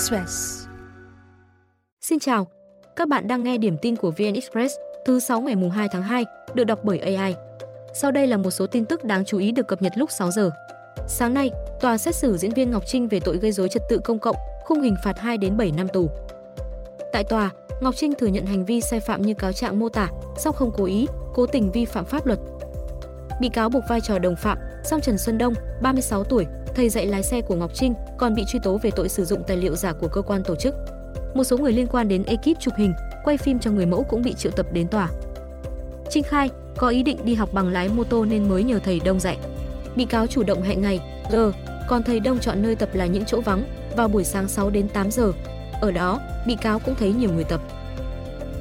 [0.00, 0.66] Express.
[2.00, 2.46] Xin chào,
[2.96, 4.74] các bạn đang nghe điểm tin của VN Express
[5.06, 7.34] thứ 6 ngày mùng 2 tháng 2, được đọc bởi AI.
[7.94, 10.30] Sau đây là một số tin tức đáng chú ý được cập nhật lúc 6
[10.30, 10.50] giờ.
[11.08, 11.50] Sáng nay,
[11.80, 14.36] tòa xét xử diễn viên Ngọc Trinh về tội gây rối trật tự công cộng,
[14.64, 16.10] khung hình phạt 2 đến 7 năm tù.
[17.12, 20.08] Tại tòa, Ngọc Trinh thừa nhận hành vi sai phạm như cáo trạng mô tả,
[20.36, 22.38] song không cố ý, cố tình vi phạm pháp luật.
[23.40, 27.06] Bị cáo buộc vai trò đồng phạm, song Trần Xuân Đông, 36 tuổi, thầy dạy
[27.06, 29.76] lái xe của Ngọc Trinh, còn bị truy tố về tội sử dụng tài liệu
[29.76, 30.74] giả của cơ quan tổ chức.
[31.34, 32.92] Một số người liên quan đến ekip chụp hình,
[33.24, 35.08] quay phim cho người mẫu cũng bị triệu tập đến tòa.
[36.10, 39.00] Trinh khai, có ý định đi học bằng lái mô tô nên mới nhờ thầy
[39.04, 39.38] Đông dạy.
[39.96, 41.00] Bị cáo chủ động hẹn ngày,
[41.32, 41.52] giờ,
[41.88, 43.64] còn thầy Đông chọn nơi tập là những chỗ vắng
[43.96, 45.32] vào buổi sáng 6 đến 8 giờ.
[45.80, 47.60] Ở đó, bị cáo cũng thấy nhiều người tập.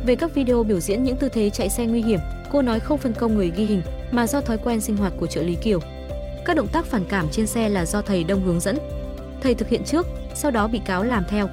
[0.05, 2.20] Về các video biểu diễn những tư thế chạy xe nguy hiểm,
[2.52, 5.27] cô nói không phân công người ghi hình mà do thói quen sinh hoạt của
[5.27, 5.80] trợ lý Kiều.
[6.49, 8.77] Các động tác phản cảm trên xe là do thầy Đông hướng dẫn.
[9.41, 11.49] Thầy thực hiện trước, sau đó bị cáo làm theo.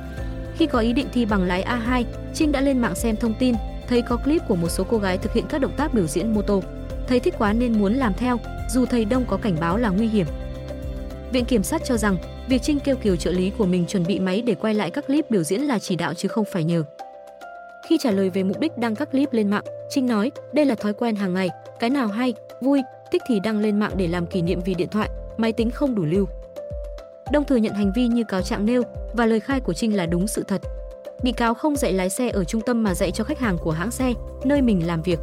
[0.58, 3.54] Khi có ý định thi bằng lái A2, Trinh đã lên mạng xem thông tin,
[3.88, 6.34] thấy có clip của một số cô gái thực hiện các động tác biểu diễn
[6.34, 6.62] mô tô.
[7.06, 8.38] Thấy thích quá nên muốn làm theo,
[8.70, 10.26] dù thầy Đông có cảnh báo là nguy hiểm.
[11.32, 12.16] Viện kiểm sát cho rằng,
[12.48, 15.06] việc Trinh kêu Kiều trợ lý của mình chuẩn bị máy để quay lại các
[15.06, 16.84] clip biểu diễn là chỉ đạo chứ không phải nhờ.
[17.88, 20.74] Khi trả lời về mục đích đăng các clip lên mạng, Trinh nói, đây là
[20.74, 21.48] thói quen hàng ngày,
[21.80, 24.88] cái nào hay, vui, thích thì đăng lên mạng để làm kỷ niệm vì điện
[24.88, 26.26] thoại, máy tính không đủ lưu.
[27.32, 30.06] Đông thừa nhận hành vi như cáo trạng nêu và lời khai của Trinh là
[30.06, 30.60] đúng sự thật.
[31.22, 33.70] Bị cáo không dạy lái xe ở trung tâm mà dạy cho khách hàng của
[33.70, 34.12] hãng xe,
[34.44, 35.18] nơi mình làm việc.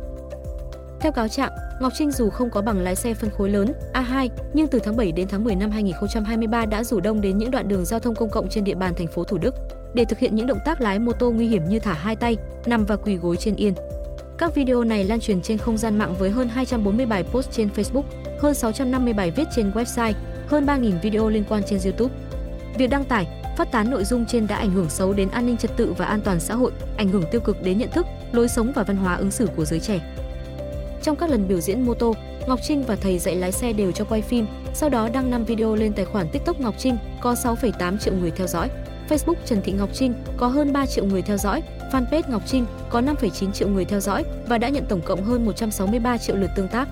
[1.00, 4.30] Theo cáo trạng, Ngọc Trinh dù không có bằng lái xe phân khối lớn A2,
[4.54, 7.68] nhưng từ tháng 7 đến tháng 10 năm 2023 đã rủ Đông đến những đoạn
[7.68, 9.56] đường giao thông công cộng trên địa bàn thành phố Thủ Đức
[9.94, 12.38] để thực hiện những động tác lái mô tô nguy hiểm như thả hai tay,
[12.66, 13.74] nằm và quỳ gối trên yên.
[14.38, 17.70] Các video này lan truyền trên không gian mạng với hơn 240 bài post trên
[17.76, 18.04] Facebook,
[18.40, 20.14] hơn 650 bài viết trên website,
[20.48, 22.16] hơn 3.000 video liên quan trên YouTube.
[22.78, 25.58] Việc đăng tải, phát tán nội dung trên đã ảnh hưởng xấu đến an ninh
[25.58, 28.48] trật tự và an toàn xã hội, ảnh hưởng tiêu cực đến nhận thức, lối
[28.48, 30.00] sống và văn hóa ứng xử của giới trẻ.
[31.02, 32.16] Trong các lần biểu diễn mô tô,
[32.48, 35.46] Ngọc Trinh và thầy dạy lái xe đều cho quay phim, sau đó đăng 5
[35.46, 38.70] video lên tài khoản TikTok Ngọc Trinh, có 6,8 triệu người theo dõi.
[39.10, 41.62] Facebook Trần Thị Ngọc Trinh có hơn 3 triệu người theo dõi,
[41.94, 45.46] fanpage Ngọc Trinh có 5,9 triệu người theo dõi và đã nhận tổng cộng hơn
[45.46, 46.88] 163 triệu lượt tương tác.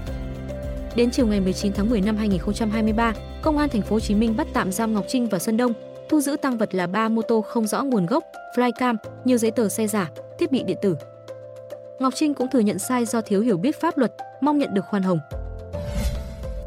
[0.95, 4.37] Đến chiều ngày 19 tháng 10 năm 2023, Công an thành phố Hồ Chí Minh
[4.37, 5.73] bắt tạm giam Ngọc Trinh và Xuân Đông,
[6.09, 8.23] thu giữ tăng vật là 3 mô tô không rõ nguồn gốc,
[8.55, 8.95] flycam,
[9.25, 10.95] nhiều giấy tờ xe giả, thiết bị điện tử.
[11.99, 14.85] Ngọc Trinh cũng thừa nhận sai do thiếu hiểu biết pháp luật, mong nhận được
[14.89, 15.19] khoan hồng.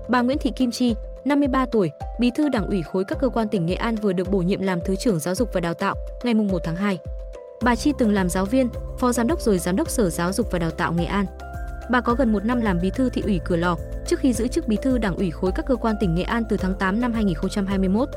[0.09, 0.95] Bà Nguyễn Thị Kim Chi,
[1.25, 1.91] 53 tuổi,
[2.21, 4.61] Bí thư Đảng ủy khối các cơ quan tỉnh Nghệ An vừa được bổ nhiệm
[4.61, 5.95] làm Thứ trưởng Giáo dục và Đào tạo
[6.25, 6.99] ngày 1 tháng 2.
[7.63, 10.47] Bà Chi từng làm giáo viên, phó giám đốc rồi giám đốc Sở Giáo dục
[10.51, 11.27] và Đào tạo Nghệ An.
[11.91, 13.77] Bà có gần một năm làm bí thư thị ủy Cửa Lò
[14.07, 16.43] trước khi giữ chức bí thư Đảng ủy khối các cơ quan tỉnh Nghệ An
[16.49, 18.09] từ tháng 8 năm 2021.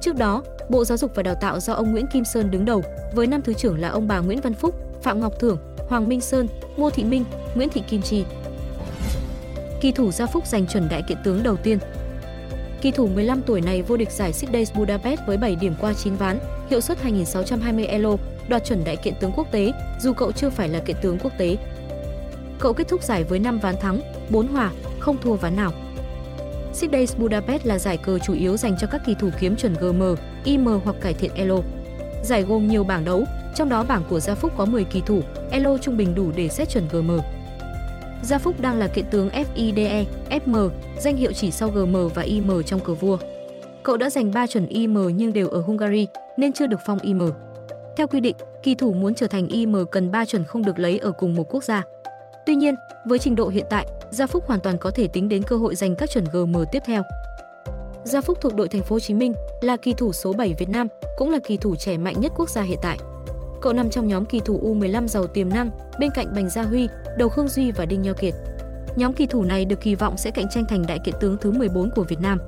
[0.00, 2.82] Trước đó, Bộ Giáo dục và Đào tạo do ông Nguyễn Kim Sơn đứng đầu,
[3.14, 6.20] với năm thứ trưởng là ông bà Nguyễn Văn Phúc, Phạm Ngọc Thưởng, Hoàng Minh
[6.20, 7.24] Sơn, Ngô Thị Minh,
[7.54, 8.24] Nguyễn Thị Kim Chi.
[9.80, 11.78] Kỳ thủ Gia Phúc giành chuẩn đại kiện tướng đầu tiên.
[12.80, 15.94] Kỳ thủ 15 tuổi này vô địch giải Six Days Budapest với 7 điểm qua
[15.94, 16.38] 9 ván,
[16.70, 18.16] hiệu suất 2620 elo,
[18.48, 21.32] đoạt chuẩn đại kiện tướng quốc tế, dù cậu chưa phải là kiện tướng quốc
[21.38, 21.56] tế.
[22.58, 24.00] Cậu kết thúc giải với 5 ván thắng,
[24.30, 25.72] 4 hòa, không thua ván nào.
[26.72, 29.74] Six Days Budapest là giải cờ chủ yếu dành cho các kỳ thủ kiếm chuẩn
[29.74, 30.02] GM,
[30.44, 31.58] IM hoặc cải thiện elo.
[32.22, 35.20] Giải gồm nhiều bảng đấu, trong đó bảng của Gia Phúc có 10 kỳ thủ,
[35.50, 37.10] elo trung bình đủ để xét chuẩn GM.
[38.22, 40.70] Gia Phúc đang là kiện tướng FIDE, FM,
[41.00, 43.18] danh hiệu chỉ sau GM và IM trong cờ vua.
[43.82, 46.06] Cậu đã giành 3 chuẩn IM nhưng đều ở Hungary
[46.36, 47.22] nên chưa được phong IM.
[47.98, 50.98] Theo quy định, kỳ thủ muốn trở thành IM cần 3 chuẩn không được lấy
[50.98, 51.82] ở cùng một quốc gia.
[52.46, 52.74] Tuy nhiên,
[53.06, 55.74] với trình độ hiện tại, Gia Phúc hoàn toàn có thể tính đến cơ hội
[55.74, 57.02] giành các chuẩn GM tiếp theo.
[58.04, 60.68] Gia Phúc thuộc đội Thành phố Hồ Chí Minh, là kỳ thủ số 7 Việt
[60.68, 62.98] Nam, cũng là kỳ thủ trẻ mạnh nhất quốc gia hiện tại.
[63.60, 66.88] Cậu nằm trong nhóm kỳ thủ U15 giàu tiềm năng, bên cạnh Bành Gia Huy,
[67.16, 68.34] Đầu Khương Duy và Đinh Nho Kiệt.
[68.96, 71.50] Nhóm kỳ thủ này được kỳ vọng sẽ cạnh tranh thành đại kiện tướng thứ
[71.50, 72.38] 14 của Việt Nam.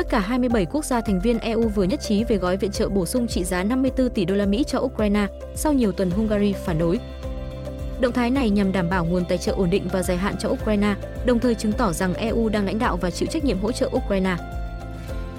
[0.00, 2.88] Tất cả 27 quốc gia thành viên EU vừa nhất trí về gói viện trợ
[2.88, 6.52] bổ sung trị giá 54 tỷ đô la Mỹ cho Ukraine sau nhiều tuần Hungary
[6.52, 6.98] phản đối.
[8.00, 10.48] Động thái này nhằm đảm bảo nguồn tài trợ ổn định và dài hạn cho
[10.48, 10.94] Ukraine,
[11.26, 13.90] đồng thời chứng tỏ rằng EU đang lãnh đạo và chịu trách nhiệm hỗ trợ
[13.96, 14.36] Ukraine.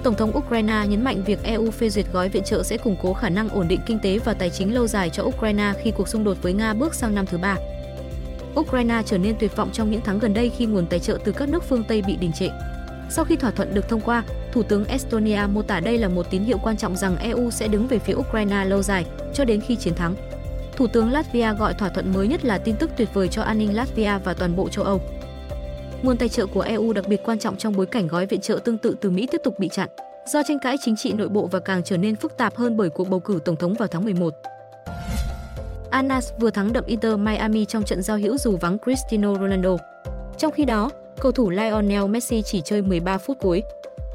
[0.02, 3.12] Tổng thống Ukraine nhấn mạnh việc EU phê duyệt gói viện trợ sẽ củng cố
[3.12, 6.08] khả năng ổn định kinh tế và tài chính lâu dài cho Ukraine khi cuộc
[6.08, 7.56] xung đột với Nga bước sang năm thứ ba.
[8.60, 11.32] Ukraine trở nên tuyệt vọng trong những tháng gần đây khi nguồn tài trợ từ
[11.32, 12.48] các nước phương Tây bị đình trệ.
[13.14, 16.30] Sau khi thỏa thuận được thông qua, Thủ tướng Estonia mô tả đây là một
[16.30, 19.60] tín hiệu quan trọng rằng EU sẽ đứng về phía Ukraine lâu dài cho đến
[19.60, 20.14] khi chiến thắng.
[20.76, 23.58] Thủ tướng Latvia gọi thỏa thuận mới nhất là tin tức tuyệt vời cho an
[23.58, 25.00] ninh Latvia và toàn bộ châu Âu.
[26.02, 28.58] Nguồn tài trợ của EU đặc biệt quan trọng trong bối cảnh gói viện trợ
[28.64, 29.88] tương tự từ Mỹ tiếp tục bị chặn.
[30.32, 32.90] do tranh cãi chính trị nội bộ và càng trở nên phức tạp hơn bởi
[32.90, 34.34] cuộc bầu cử tổng thống vào tháng 11.
[35.90, 39.76] Anas vừa thắng đậm Inter Miami trong trận giao hữu dù vắng Cristiano Ronaldo.
[40.38, 40.90] Trong khi đó,
[41.22, 43.62] cầu thủ Lionel Messi chỉ chơi 13 phút cuối.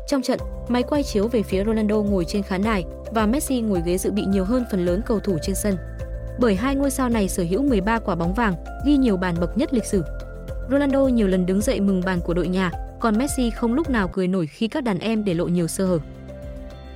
[0.07, 3.81] Trong trận, máy quay chiếu về phía Ronaldo ngồi trên khán đài và Messi ngồi
[3.85, 5.77] ghế dự bị nhiều hơn phần lớn cầu thủ trên sân.
[6.39, 8.53] Bởi hai ngôi sao này sở hữu 13 quả bóng vàng,
[8.85, 10.03] ghi nhiều bàn bậc nhất lịch sử.
[10.71, 14.07] Ronaldo nhiều lần đứng dậy mừng bàn của đội nhà, còn Messi không lúc nào
[14.07, 15.99] cười nổi khi các đàn em để lộ nhiều sơ hở.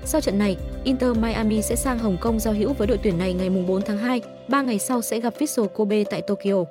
[0.06, 3.34] Sau trận này, Inter Miami sẽ sang Hồng Kông giao hữu với đội tuyển này
[3.34, 6.66] ngày 4 tháng 2, 3 ngày sau sẽ gặp Vissel Kobe tại Tokyo.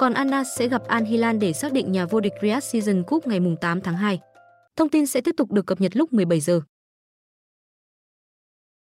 [0.00, 3.26] Còn Anna sẽ gặp Al Hilal để xác định nhà vô địch Riyadh Season Cup
[3.26, 4.20] ngày 8 tháng 2.
[4.76, 6.60] Thông tin sẽ tiếp tục được cập nhật lúc 17 giờ.